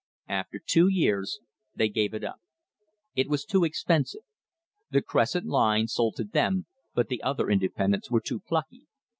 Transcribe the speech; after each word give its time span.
After 0.29 0.57
two 0.57 0.87
years 0.87 1.41
they 1.75 1.87
gave 1.87 2.15
it 2.15 2.23
up. 2.23 2.39
It 3.13 3.29
was 3.29 3.45
too 3.45 3.63
expensive. 3.63 4.23
The 4.89 5.03
Crescent 5.03 5.45
Line 5.45 5.87
sold 5.87 6.15
to 6.15 6.23
them, 6.23 6.65
but 6.95 7.07
the 7.07 7.21
other 7.21 7.51
independents 7.51 8.09
were 8.09 8.21
too 8.21 8.39
plucky. 8.39 8.87